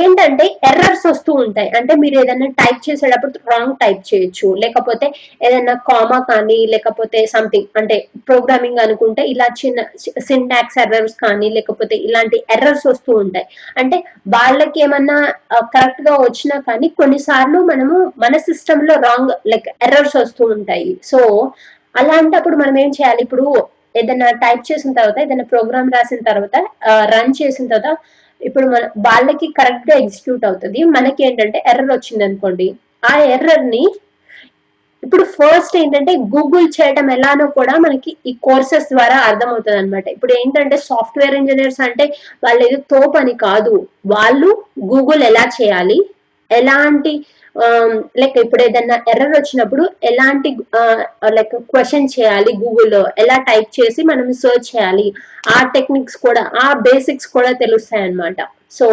ఏంటంటే 0.01 0.45
ఎర్రర్స్ 0.69 1.05
వస్తూ 1.07 1.31
ఉంటాయి. 1.43 1.69
అంటే 1.69 1.93
మీరు 2.03 2.15
ఏదైనా 2.21 2.47
టైప్ 2.61 2.79
చేసేటప్పుడు 2.87 3.39
రాంగ్ 3.51 3.75
టైప్ 3.81 4.01
చేయొచ్చు. 4.09 4.47
లేకపోతే 4.63 5.07
ఏదైనా 5.47 5.73
కామా 5.89 6.19
కానీ 6.31 6.57
లేకపోతే 6.73 7.19
సంథింగ్ 7.25 7.69
అంటే 7.81 7.97
ప్రోగ్రామింగ్ 8.29 8.81
అనుకుంటే 8.85 9.23
ఇలా 9.33 9.47
చిన్న 9.61 9.85
సింటాక్స్ 10.29 10.79
ఎర్రర్స్ 10.83 11.15
కానీ 11.25 11.49
లేకపోతే 11.49 11.95
ఇలాంటి 12.07 12.39
ఎర్రర్స్ 12.55 12.85
వస్తూ 12.87 13.13
ఉంటాయి. 13.23 13.47
అంటే 13.77 13.99
వాళ్ళకి 14.35 14.79
ఏమన్నా 14.87 15.17
కరెక్ట్గా 15.77 16.15
వచ్చినా 16.27 16.57
కానీ 16.69 16.89
కొన్నిసార్లు 17.01 17.61
మనము 17.71 17.97
మన 18.25 18.37
సిస్టమ్లో 18.49 18.95
రాంగ్ 19.07 19.33
లైక్ 19.53 19.69
ఎర్రర్స్ 19.87 20.17
వస్తూ 20.17 20.45
ఉంటాయి. 20.57 20.91
సో 21.03 21.19
అలాంటప్పుడు 21.95 22.55
మనం 22.55 22.75
ఏం 22.77 22.89
చేయాలి? 22.89 23.21
ఇప్పుడు 23.23 23.45
ఏదైనా 23.99 24.27
టైప్ 24.43 24.63
చేసిన 24.71 24.91
తర్వాత 24.93 25.17
ఏదైనా 25.19 25.45
ప్రోగ్రామ్ 25.51 25.89
రాసిన 25.95 26.21
తర్వాత 26.29 26.55
రన్ 27.13 27.33
చేసిన 27.41 27.67
తర్వాత 27.67 27.97
ఇప్పుడు 28.41 28.65
మన 28.67 28.83
వాళ్ళకి 28.97 29.47
కరెక్ట్గా 29.59 29.95
ఎగ్జిక్యూట్ 29.97 30.45
అవుతుంది. 30.45 30.83
మనకి 30.95 31.21
ఏంటంటే 31.23 31.63
ఎర్రర్ 31.65 31.91
వచ్చింది 31.91 32.23
అనుకోండి 32.23 32.67
ఆ 33.03 33.13
ఎర్రర్ని 33.35 33.83
ఇప్పుడు 35.03 35.23
ఫస్ట్ 35.23 35.77
ఏంటంటే 35.77 36.11
గూగుల్ 36.33 36.67
చేయడం 36.77 37.11
ఎలానో 37.11 37.47
కూడా 37.47 37.73
మనకి 37.77 38.17
ఈ 38.25 38.31
కోర్సెస్ 38.41 38.87
ద్వారా 38.93 39.17
అర్థమవుతుంది 39.19 39.77
అనమాట 39.77 40.07
ఇప్పుడు 40.07 40.33
ఏంటంటే 40.33 40.77
సాఫ్ట్వేర్ 40.77 41.35
ఇంజనీర్స్ 41.35 41.81
అంటే 41.81 42.05
వాళ్ళు 42.43 42.61
ఏదో 42.67 42.79
తోపని 42.93 43.33
కాదు. 43.33 43.75
వాళ్ళు 44.05 44.49
గూగుల్ 44.85 45.23
ఎలా 45.23 45.45
చేయాలి? 45.57 45.97
ఎలాంటి 46.51 47.13
లైక్ 48.21 48.35
ఇప్పుడు 48.37 48.61
ఏదైనా 48.63 48.95
ఎర్రర్ 49.11 49.35
వచ్చినప్పుడు 49.37 49.83
ఎలాంటి 50.03 50.49
uh, 50.79 50.97
లైక్ 51.37 51.55
క్వశ్చన్ 51.71 52.11
చేయాలి 52.15 52.51
గూగుల్లో 52.63 53.03
ఎలా 53.17 53.37
టైప్ 53.49 53.69
చేసి 53.79 54.01
మనం 54.03 54.27
సర్చ్ 54.41 54.67
చేయాలి? 54.71 55.07
ఆ 55.47 55.59
టెక్నిక్స్ 55.75 56.17
కూడా 56.17 56.43
ఆ 56.63 56.67
బేసిక్స్ 56.87 57.29
కూడా 57.35 57.51
తెలుస్తాయి 57.63 58.03
అన్నమాట 58.03 58.41
సో 58.71 58.87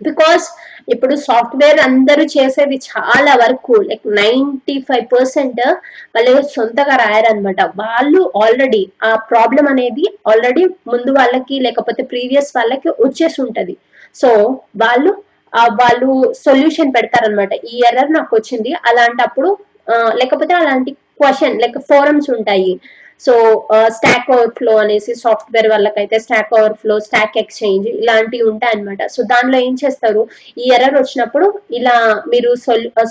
బికాస్ 0.00 0.44
ఇప్పుడు 0.88 1.14
సాఫ్ట్వేర్ 1.26 1.78
అందరూ 1.80 2.24
చేసేది 2.34 2.76
చాలా 2.88 3.32
వరకు 3.34 3.74
లైక్ 3.88 4.06
నైంటీ 4.20 4.76
ఫైవ్ 4.88 5.06
పర్సెంట్ 5.14 5.60
వాళ్ళు 6.14 6.34
సొంతగా 6.34 6.54
సొంతగా 6.54 6.94
రాయారనమాట 6.96 7.60
వాళ్ళు 7.76 8.20
ఆల్రెడీ 8.42 8.82
ఆ 9.04 9.10
ప్రాబ్లం 9.30 9.66
అనేది 9.68 10.04
ఆల్రెడీ 10.30 10.64
ముందు 10.86 11.10
వాళ్ళకి 11.10 11.58
లేకపోతే 11.58 12.02
ప్రీవియస్ 12.02 12.50
వాళ్ళకి 12.56 12.90
వచ్చేసి 13.00 13.38
ఉంటది. 13.42 13.74
సో 14.14 14.30
వాళ్ళు 14.76 15.12
వాళ్ళు 15.80 16.10
సొల్యూషన్ 16.44 16.94
పెడతారనమాట 16.96 17.52
ఈ 17.72 17.74
ఎర్రర్ 17.88 18.14
నాకు 18.18 18.32
వచ్చింది. 18.38 18.72
అలాంటప్పుడు 18.90 19.50
లేకపోతే 20.20 20.54
అలాంటి 20.62 20.90
క్వశ్చన్ 21.20 21.60
లైక్ 21.64 21.78
ఫోరమ్స్ 21.90 22.30
ఉంటాయి. 22.38 22.72
సో 23.24 23.32
స్టాక్ 23.94 24.28
ఓవర్ఫ్లో 24.34 24.74
అనేసి 24.82 25.12
సాఫ్ట్వేర్ 25.22 25.68
వాళ్ళకైతే 25.72 26.16
స్టాక్ 26.24 26.52
ఓవర్ఫ్లో 26.58 26.96
స్టాక్ 27.06 27.38
ఎక్స్చేంజ్ 27.42 27.86
ఇలాంటివి 28.00 28.44
ఉంటాయి 28.50 28.74
అనమాట 28.74 29.00
సో 29.14 29.20
దానిలో 29.32 29.58
ఏం 29.68 29.74
చేస్తారు? 29.82 30.22
ఈ 30.62 30.64
ఎర్రర్ 30.76 30.96
వచ్చినప్పుడు 30.98 31.46
ఇలా 31.78 31.96
మీరు 32.32 32.50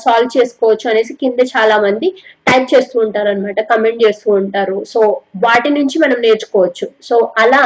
సాల్వ్ 0.06 0.30
చేసుకోవచ్చు 0.38 0.88
అనేసి 0.92 1.16
కింద 1.24 1.40
చాలా 1.54 1.78
మంది 1.86 2.10
టైప్ 2.50 2.68
చేస్తూ 2.74 2.98
ఉంటారు 3.06 3.30
అనమాట 3.34 3.60
కమెంట్ 3.72 4.04
చేస్తూ 4.06 4.30
ఉంటారు. 4.42 4.78
సో 4.94 5.02
వాటి 5.46 5.72
నుంచి 5.78 5.98
మనం 6.06 6.18
నేర్చుకోవచ్చు. 6.28 6.88
సో 7.10 7.18
అలా 7.44 7.64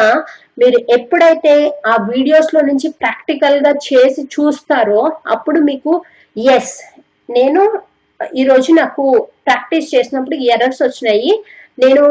మీరు 0.62 0.80
ఎప్పుడైతే 0.96 1.54
ఆ 1.92 1.94
వీడియోస్లో 2.12 2.62
నుంచి 2.62 2.88
ప్రాక్టికల్గా 3.02 3.72
చేసి 3.88 4.24
చూస్తారో 4.36 5.02
అప్పుడు 5.34 5.62
మీకు 5.70 5.94
ఎస్ 6.56 6.76
నేను 7.30 7.62
ఈ 8.38 8.44
రోజు 8.44 8.72
నాకు 8.74 9.04
ప్రాక్టీస్ 9.48 9.88
చేసినప్పుడు 9.94 10.36
ఎర్రర్స్ 10.54 10.82
వచ్చినాయి. 10.84 11.32
నేను 11.78 12.04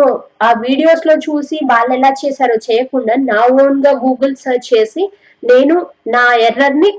ఆ 0.43 0.49
వీడియోస్లో 0.65 1.15
చూసి 1.27 1.57
వాళ్ళు 1.71 1.93
ఎలా 1.97 2.11
చేశారో 2.23 2.57
చేయకుండా 2.69 3.15
నా 3.31 3.41
ఓన్గా 3.63 3.93
గూగుల్ 4.05 4.35
సెర్చ్ 4.37 4.67
చేసి 4.73 5.03
నేను 5.43 5.77
నా 6.15 6.25
ఎర్రర్ని 6.49 6.91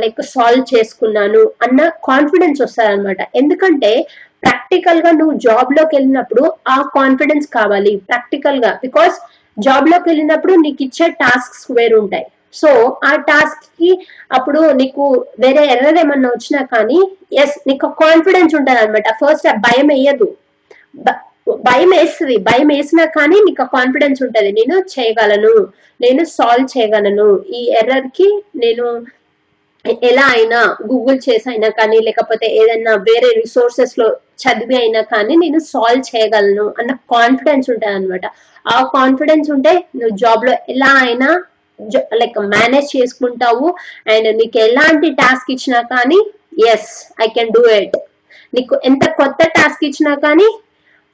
లైక్ 0.00 0.20
సాల్వ్ 0.32 0.64
చేసుకున్నాను 0.72 1.42
అన్న 1.64 1.80
కాన్ఫిడెన్స్ 2.08 2.60
వస్తుంది 2.62 2.90
అనమాట 2.92 3.20
ఎందుకంటే 3.40 3.92
ప్రాక్టికల్గా 4.42 5.10
నువ్వు 5.20 5.34
జాబ్లోకి 5.38 5.94
వెళ్ళినప్పుడు 5.96 6.44
ఆ 6.68 6.78
కాన్ఫిడెన్స్ 6.98 7.48
కావాలి 7.58 7.92
ప్రాక్టికల్గా. 8.08 8.72
బికాస్ 8.84 9.16
జాబ్లోకి 9.58 10.08
వెళ్ళినప్పుడు 10.08 10.52
నీకు 10.52 10.82
ఇచ్చే 10.82 11.08
టాస్క్స్ 11.08 11.66
వేరు 11.72 11.96
ఉంటాయి. 11.96 12.26
సో 12.54 13.00
ఆ 13.04 13.16
టాస్క్కి 13.16 14.06
అప్పుడు 14.32 14.70
నీకు 14.70 15.26
వేరే 15.40 15.66
ఎర్రర్ 15.66 15.98
ఏమన్నా 15.98 16.28
వచ్చినా 16.28 16.64
కానీ 16.64 17.16
ఎస్ 17.32 17.58
నీకు 17.66 17.86
కాన్ఫిడెన్స్ 17.86 18.54
ఉంటుంది 18.54 18.80
అనమాట 18.80 19.08
ఫస్ట్ 19.08 19.48
ఆ 19.48 19.52
భయం 19.52 19.86
వేయదు 19.86 20.36
భయం 21.48 21.90
వేస్తుంది. 21.90 22.36
భయం 22.36 22.66
వేసినా 22.66 23.04
కానీ 23.04 23.34
నీకు 23.34 23.64
కాన్ఫిడెన్స్ 23.64 24.22
ఉంటుంది. 24.22 24.52
నేను 24.52 24.80
చేయగలను. 24.80 25.66
నేను 26.00 26.24
సాల్వ్ 26.24 26.78
చేయగలను. 26.78 27.42
ఈ 27.42 27.70
ఎర్రర్కి 27.70 28.42
నేను 28.56 29.04
ఎలా 30.02 30.26
అయినా 30.32 30.58
గూగుల్ 30.90 31.18
చేసి 31.18 31.46
అయినా 31.50 31.68
కానీ 31.78 31.96
లేకపోతే 31.98 32.46
ఏదైనా 32.60 32.92
వేరే 33.08 33.30
రిసోర్సెస్లో 33.40 34.06
చదివి 34.38 34.76
అయినా 34.76 35.00
కానీ 35.12 35.34
నేను 35.36 35.60
సాల్వ్ 35.72 36.04
చేయగలను 36.10 36.66
అన్న 36.80 36.92
కాన్ఫిడెన్స్ 37.14 37.70
ఉంటుంది 37.70 37.94
అనమాట 37.94 38.26
ఆ 38.66 38.78
కాన్ఫిడెన్స్ 38.94 39.48
ఉంటే 39.50 39.72
నువ్వు 39.96 40.14
జాబ్లో 40.16 40.52
ఎలా 40.74 40.92
అయినా 41.04 41.30
లైక్ 42.12 42.38
మేనేజ్ 42.54 42.88
చేసుకుంటావు. 42.96 43.68
అండ్ 44.06 44.28
నీకు 44.40 44.58
ఎలాంటి 44.58 45.08
టాస్క్ 45.20 45.48
ఇచ్చినా 45.50 45.80
కానీ 45.92 46.18
yes 46.72 46.90
I 47.22 47.28
can 47.36 47.52
do 47.52 47.62
it 47.78 47.96
నీకు 48.52 48.74
ఎంత 48.84 49.04
కొత్త 49.12 49.42
టాస్క్ 49.56 49.82
ఇచ్చినా 49.84 50.14
కానీ 50.24 50.48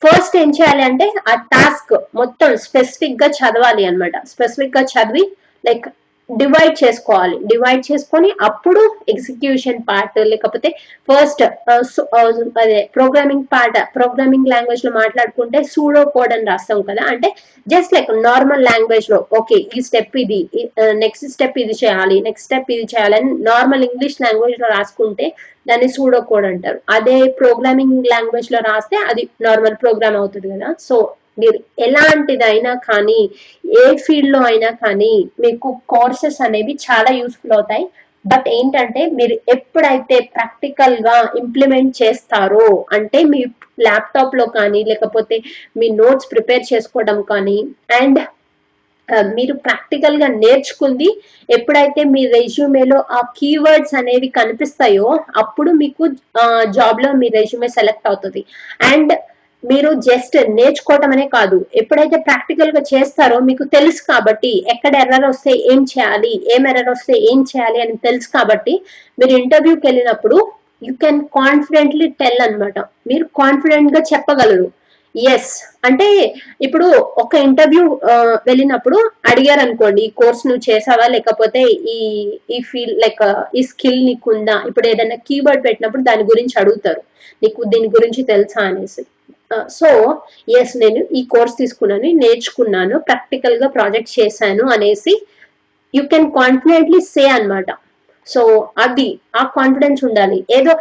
ఫస్ట్ 0.02 0.34
ఏం 0.36 0.50
చేయాలి 0.50 0.82
అంటే 0.82 1.06
ఆ 1.28 1.34
టాస్క్ 1.54 1.92
మొత్తం 2.14 2.50
స్పెసిఫిక్గా 2.64 3.28
చదవాలి 3.38 3.84
అన్నమాట. 3.86 4.16
స్పెసిఫిక్గా 4.26 4.82
చదివి 4.92 5.24
లైక్ 5.64 5.86
డివైడ్ 6.30 6.74
చేసుకోవాలి. 6.82 7.36
డివైడ్ 7.50 7.82
చేసుకొని 7.90 8.30
అప్పుడు 8.46 8.80
ఎగ్జిక్యూషన్ 9.12 9.78
పార్ట్ 9.88 10.18
లేకపోతే 10.32 10.68
ఫస్ట్ 11.08 11.42
uh, 11.42 11.78
uh, 12.18 12.30
అదే 12.62 12.78
ప్రోగ్రామింగ్ 12.96 13.46
పార్ట్ 13.52 13.78
ప్రోగ్రామింగ్ 13.96 14.50
లాంగ్వేజ్లో 14.52 14.92
మాట్లాడుకుంటే 14.98 15.60
సూడో 15.74 16.02
కోడ్ 16.14 16.34
అని 16.36 16.46
రాస్తాం 16.52 16.80
కదా. 16.90 17.02
అంటే 17.12 17.28
జస్ట్ 17.66 17.94
లైక్ 17.96 18.10
నార్మల్ 18.28 18.64
లాంగ్వేజ్లో 18.70 19.20
ఓకే 19.38 19.58
ఈ 19.76 19.82
స్టెప్ 19.88 20.16
ఇది 20.24 20.40
నెక్స్ట్ 21.04 21.26
స్టెప్ 21.36 21.56
uh, 21.58 21.62
ఇది 21.64 21.76
చేయాలి 21.82 22.18
నెక్స్ట్ 22.28 22.48
స్టెప్ 22.48 22.72
ఇది 22.76 22.86
చేయాలని 22.94 23.30
నార్మల్ 23.50 23.86
ఇంగ్లీష్ 23.90 24.18
లాంగ్వేజ్లో 24.26 24.68
రాసుకుంటే 24.76 25.28
దాన్ని 25.70 25.88
సూడో 25.96 26.20
కోడ్ 26.32 26.48
అంటారు. 26.50 26.78
అదే 26.96 27.16
ప్రోగ్రామింగ్ 27.40 27.96
లాంగ్వేజ్లో 28.12 28.60
రాస్తే 28.70 28.98
అది 29.10 29.24
నార్మల్ 29.48 29.78
ప్రోగ్రామ్ 29.84 30.18
అవుతుంది 30.20 30.48
కదా. 30.54 30.70
సో 30.88 30.96
మీరు 31.38 31.58
ఎలాంటిదైనా 31.86 32.72
కానీ 32.88 33.20
ఏ 33.82 33.84
ఫీల్డ్లో 34.04 34.40
అయినా 34.50 34.70
కానీ 34.84 35.14
మీకు 35.44 35.70
కోర్సెస్ 35.94 36.40
అనేవి 36.46 36.74
చాలా 36.86 37.12
యూస్ఫుల్ 37.20 37.56
అవుతాయి. 37.58 37.86
బట్ 38.24 38.46
ఏంటంటే 38.56 39.02
మీరు 39.18 39.34
ఎప్పుడైతే 39.54 40.16
ప్రాక్టికల్గా 40.34 41.16
ఇంప్లిమెంట్ 41.42 41.92
చేస్తారో 42.02 42.66
అంటే 42.96 43.20
మీ 43.32 43.40
ల్యాప్టాప్లో 43.86 44.46
కానీ 44.56 44.80
లేకపోతే 44.90 45.36
మీ 45.78 45.88
నోట్స్ 46.00 46.30
ప్రిపేర్ 46.32 46.64
చేసుకోవడం 46.72 47.18
కానీ 47.30 47.58
అండ్ 48.00 48.20
మీరు 49.36 49.54
ప్రాక్టికల్గా 49.66 50.28
నేర్చుకుంది 50.42 51.06
ఎప్పుడైతే 51.48 52.00
మీ 52.14 52.22
రెజ్యూమేలో 52.34 52.98
ఆ 53.16 53.20
కీవర్డ్స్ 53.38 53.94
అనేవి 53.94 54.28
కనిపిస్తాయో 54.38 55.06
అప్పుడు 55.42 55.70
మీకు 55.82 56.06
జాబ్లో 56.78 57.10
మీ 57.20 57.28
రెజ్యూమే 57.38 57.70
సెలెక్ట్ 57.78 58.08
అవుతుంది. 58.10 58.42
అండ్ 58.92 59.12
మీరు 59.62 59.90
జస్ట్ 60.06 60.36
నేర్చుకోవటం 60.58 61.10
అనే 61.14 61.26
కాదు. 61.34 61.58
ఎప్పుడైతే 61.80 62.16
ప్రాక్టికల్గా 62.26 62.82
చేస్తారో 62.90 63.38
మీకు 63.48 63.64
తెలుసు 63.74 64.02
కాబట్టి 64.10 64.52
ఎక్కడ 64.74 64.92
ఎర్రర్ 65.02 65.26
వస్తే 65.28 65.52
ఏం 65.72 65.80
చేయాలి 65.92 66.32
ఏం 66.54 66.62
ఎర్రర్ 66.70 66.90
వస్తే 66.94 67.14
ఏం 67.30 67.40
చేయాలి 67.50 67.78
అని 67.84 67.96
తెలుసు 68.06 68.28
కాబట్టి 68.36 68.74
మీరు 69.18 69.32
ఇంటర్వ్యూకి 69.40 69.84
వెళ్ళినప్పుడు 69.88 70.38
యూ 70.82 70.92
కెన్ 71.04 71.20
కాన్ఫిడెంట్లీ 71.38 72.06
టెల్ 72.20 72.40
అన్నమాట. 72.46 72.76
మీరు 73.10 73.24
కాన్ఫిడెంట్గా 73.40 74.02
చెప్పగలరు. 74.12 74.68
ఎస్. 75.14 75.52
అంటే 75.86 76.06
ఇప్పుడు 76.66 76.86
ఒక 77.22 77.34
ఇంటర్వ్యూ 77.46 77.84
వెళ్ళినప్పుడు 78.48 78.98
అడిగారు 79.30 79.60
అనుకోండి 79.60 80.00
ఈ 80.02 80.10
కోర్స్ 80.20 80.42
నువ్వు 80.46 80.62
చేసావా? 80.68 81.06
లేకపోతే 81.14 81.60
ఈ 81.94 81.98
ఈ 82.50 82.60
ఫీల్ 82.70 82.94
లైక్ 83.04 83.22
ఈ 83.54 83.62
స్కిల్ 83.70 84.00
నీకు 84.06 84.30
ఉందా 84.34 84.56
ఇప్పుడు 84.70 84.88
ఏదైనా 84.88 85.18
కీవర్డ్ 85.28 85.64
పెట్టినప్పుడు 85.66 86.02
దాని 86.02 86.24
గురించి 86.32 86.56
అడుగుతారు. 86.62 87.02
నీకు 87.42 87.62
దీని 87.72 87.88
గురించి 87.96 88.22
తెలుసా 88.32 88.62
అనేసి. 88.64 89.02
సో 89.78 89.88
ఎస్ 90.60 90.74
నేను 90.82 91.00
ఈ 91.18 91.22
కోర్స్ 91.34 91.54
తీసుకున్నాను 91.60 92.08
నేర్చుకున్నాను 92.22 92.96
ప్రాక్టికల్గా 93.08 93.68
ప్రాజెక్ట్ 93.76 94.12
చేశాను 94.18 94.64
అనేసి 94.74 95.14
యూ 95.94 96.02
కెన్ 96.12 96.28
కాన్ఫిడెంట్లీ 96.40 97.00
సే 97.14 97.24
అన్నమాట. 97.36 97.70
సో 98.26 98.42
అది 98.84 99.08
ఆ 99.40 99.42
కాన్ఫిడెన్స్ 99.58 100.02
ఉండాలి. 100.08 100.38
ఏదో 100.58 100.72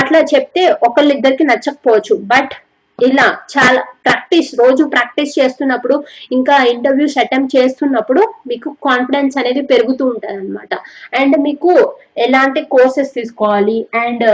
అట్లా 0.00 0.20
చెప్తే 0.32 0.62
ఒకళ్ళిద్దరికి 0.88 1.44
నచ్చకపోవచ్చు. 1.50 2.14
బట్ 2.32 2.54
ఇలా 2.98 3.26
చాలా 3.54 3.80
ప్రాక్టీస్ 4.06 4.50
రోజు 4.60 4.82
ప్రాక్టీస్ 4.94 5.32
చేస్తున్నప్పుడు 5.38 5.94
ఇంకా 6.36 6.56
ఇంటర్వ్యూస్ 6.74 7.16
అటెంప్ట్ 7.22 7.56
చేస్తున్నప్పుడు 7.58 8.22
మీకు 8.50 8.68
కాన్ఫిడెన్స్ 8.88 9.38
అనేది 9.40 9.62
పెరుగుతూ 9.72 10.04
ఉంటుంది 10.12 10.36
అనమాట 10.42 10.74
అండ్ 11.20 11.36
మీకు 11.46 11.72
ఎలాంటి 12.26 12.62
కోర్సెస్ 12.74 13.10
తీసుకోవాలి? 13.18 13.78
అండ్ 14.04 14.24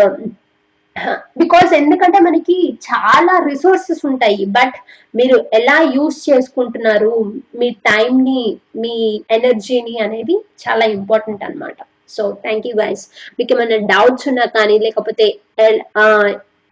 బికాస్ 1.41 1.71
ఎందుకంటే 1.79 2.19
మనకి 2.27 2.57
చాలా 2.89 3.35
రిసోర్సెస్ 3.51 4.03
ఉంటాయి. 4.11 4.45
బట్ 4.57 4.77
మీరు 5.19 5.37
ఎలా 5.59 5.77
యూస్ 5.97 6.19
చేసుకుంటున్నారు? 6.31 7.13
మీ 7.61 7.69
టైంని 7.89 8.43
మీ 8.83 8.95
ఎనర్జీని 9.39 9.95
అనేది 10.07 10.37
చాలా 10.65 10.87
ఇంపార్టెంట్ 10.97 11.45
అన్నమాట. 11.49 11.77
సో 12.17 12.23
థ్యాంక్ 12.45 12.67
యూ 12.69 12.75
గైస్ 12.81 13.03
మీకు 13.39 13.51
ఏమైనా 13.55 13.79
డౌట్స్ 13.93 14.29
ఉన్నా 14.33 14.47
కానీ 14.57 14.77
లేకపోతే 14.87 15.27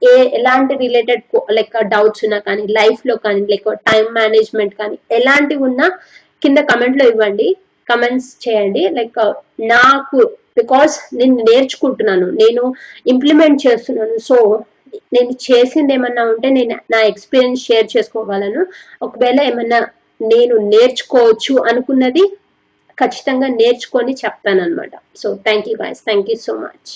ఏ 0.03 0.15
ఎలాంటి 0.39 0.75
రిలేటెడ్ 0.83 1.23
లైక్ 1.59 1.77
డౌట్స్ 1.95 2.25
ఉన్నా 2.27 2.39
కానీ 2.49 2.65
లైఫ్లో 2.79 3.17
కానీ 3.25 3.41
లైక్ 3.53 3.71
టైం 3.91 4.05
మేనేజ్మెంట్ 4.19 4.75
కానీ 4.81 4.99
ఎలాంటివి 5.19 5.63
ఉన్నా 5.69 5.87
కింద 6.43 6.59
కమెంట్లో 6.71 7.07
ఇవ్వండి. 7.13 7.49
కమెంట్స్ 7.89 8.31
చేయండి. 8.45 8.83
లైక్ 8.99 9.19
నాకు 9.75 10.19
బికాస్ 10.61 10.95
నేను 11.19 11.37
నేర్చుకుంటున్నాను 11.51 12.27
నేను 12.43 12.63
ఇంప్లిమెంట్ 13.07 13.61
చేస్తున్నాను. 13.67 14.17
సో 14.29 14.37
నేను 15.15 15.33
చేసింది 15.47 15.93
ఏమన్నా 15.97 16.23
ఉంటే 16.33 16.49
నేను 16.51 16.77
నా 16.95 17.01
ఎక్స్పీరియన్స్ 17.13 17.67
షేర్ 17.69 17.89
చేసుకోగలను. 17.97 18.63
ఒకవేళ 19.03 19.39
ఏమన్నా 19.51 19.81
నేను 20.21 20.55
నేర్చుకోవచ్చు 20.75 21.55
అనుకున్నది 21.71 22.25
ఖచ్చితంగా 22.99 23.49
నేర్చుకొని 23.61 24.13
చెప్తాను 24.23 24.63
అనమాట 24.63 24.95
so 25.17 25.29
thank 25.47 25.69
you 25.71 25.77
guys 25.83 26.03
thank 26.09 26.31
you 26.31 26.37
so 26.47 26.55
much 26.63 26.93